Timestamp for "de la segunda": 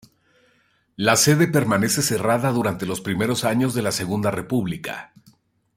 3.75-4.31